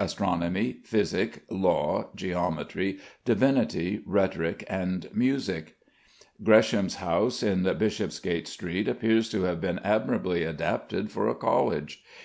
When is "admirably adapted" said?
9.84-11.12